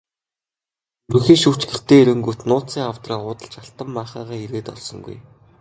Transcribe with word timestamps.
Ерөнхий 1.09 1.37
шүүгч 1.41 1.61
гэртээ 1.67 1.99
ирэнгүүт 2.01 2.41
нууцын 2.49 2.83
авдраа 2.89 3.19
уудалж 3.23 3.53
алтан 3.61 3.89
маахайгаа 3.95 4.39
эрээд 4.45 4.67
олсонгүй. 4.75 5.17